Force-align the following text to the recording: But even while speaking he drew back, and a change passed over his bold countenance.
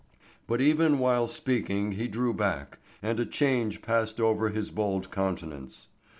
But 0.47 0.61
even 0.61 0.97
while 0.97 1.27
speaking 1.27 1.91
he 1.91 2.07
drew 2.07 2.33
back, 2.33 2.79
and 3.03 3.19
a 3.19 3.25
change 3.27 3.83
passed 3.83 4.19
over 4.19 4.49
his 4.49 4.71
bold 4.71 5.11
countenance. 5.11 5.89